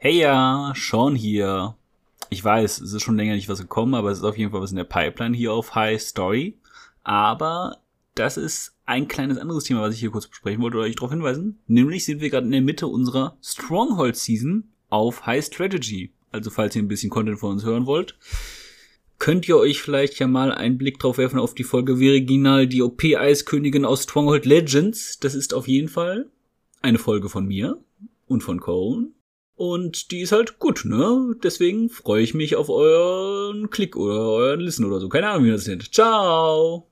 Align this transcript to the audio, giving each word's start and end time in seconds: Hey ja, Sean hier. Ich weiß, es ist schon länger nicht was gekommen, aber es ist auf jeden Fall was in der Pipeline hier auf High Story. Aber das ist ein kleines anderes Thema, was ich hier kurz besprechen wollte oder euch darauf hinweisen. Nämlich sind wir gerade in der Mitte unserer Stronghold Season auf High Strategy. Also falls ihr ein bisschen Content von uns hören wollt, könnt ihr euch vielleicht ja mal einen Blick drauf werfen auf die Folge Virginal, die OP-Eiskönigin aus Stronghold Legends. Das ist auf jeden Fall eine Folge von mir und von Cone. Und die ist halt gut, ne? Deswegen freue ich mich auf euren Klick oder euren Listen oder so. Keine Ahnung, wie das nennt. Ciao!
Hey 0.00 0.20
ja, 0.20 0.72
Sean 0.76 1.16
hier. 1.16 1.74
Ich 2.30 2.44
weiß, 2.44 2.82
es 2.82 2.92
ist 2.92 3.02
schon 3.02 3.16
länger 3.16 3.34
nicht 3.34 3.48
was 3.48 3.58
gekommen, 3.58 3.96
aber 3.96 4.12
es 4.12 4.18
ist 4.18 4.24
auf 4.24 4.38
jeden 4.38 4.52
Fall 4.52 4.60
was 4.60 4.70
in 4.70 4.76
der 4.76 4.84
Pipeline 4.84 5.36
hier 5.36 5.52
auf 5.52 5.74
High 5.74 6.00
Story. 6.00 6.56
Aber 7.02 7.78
das 8.14 8.36
ist 8.36 8.76
ein 8.86 9.08
kleines 9.08 9.38
anderes 9.38 9.64
Thema, 9.64 9.80
was 9.80 9.94
ich 9.94 9.98
hier 9.98 10.12
kurz 10.12 10.28
besprechen 10.28 10.62
wollte 10.62 10.76
oder 10.76 10.86
euch 10.86 10.94
darauf 10.94 11.10
hinweisen. 11.10 11.58
Nämlich 11.66 12.04
sind 12.04 12.20
wir 12.20 12.30
gerade 12.30 12.46
in 12.46 12.52
der 12.52 12.60
Mitte 12.60 12.86
unserer 12.86 13.36
Stronghold 13.42 14.14
Season 14.14 14.68
auf 14.88 15.26
High 15.26 15.44
Strategy. 15.44 16.12
Also 16.30 16.50
falls 16.50 16.76
ihr 16.76 16.82
ein 16.82 16.88
bisschen 16.88 17.10
Content 17.10 17.40
von 17.40 17.50
uns 17.50 17.64
hören 17.64 17.86
wollt, 17.86 18.16
könnt 19.18 19.48
ihr 19.48 19.56
euch 19.56 19.82
vielleicht 19.82 20.20
ja 20.20 20.28
mal 20.28 20.52
einen 20.52 20.78
Blick 20.78 21.00
drauf 21.00 21.18
werfen 21.18 21.40
auf 21.40 21.56
die 21.56 21.64
Folge 21.64 21.98
Virginal, 21.98 22.68
die 22.68 22.82
OP-Eiskönigin 22.82 23.84
aus 23.84 24.04
Stronghold 24.04 24.46
Legends. 24.46 25.18
Das 25.18 25.34
ist 25.34 25.54
auf 25.54 25.66
jeden 25.66 25.88
Fall 25.88 26.30
eine 26.82 26.98
Folge 26.98 27.28
von 27.28 27.46
mir 27.48 27.82
und 28.28 28.44
von 28.44 28.60
Cone. 28.60 29.08
Und 29.58 30.12
die 30.12 30.20
ist 30.20 30.30
halt 30.30 30.60
gut, 30.60 30.84
ne? 30.84 31.34
Deswegen 31.42 31.90
freue 31.90 32.22
ich 32.22 32.32
mich 32.32 32.54
auf 32.54 32.68
euren 32.70 33.70
Klick 33.70 33.96
oder 33.96 34.20
euren 34.20 34.60
Listen 34.60 34.84
oder 34.84 35.00
so. 35.00 35.08
Keine 35.08 35.28
Ahnung, 35.30 35.46
wie 35.46 35.50
das 35.50 35.66
nennt. 35.66 35.92
Ciao! 35.92 36.86